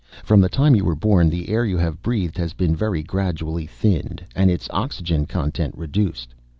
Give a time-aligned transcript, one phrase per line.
[0.23, 3.67] "From the time you were born the air you have breathed has been very gradually
[3.67, 6.33] thinned and its oxygen content reduced.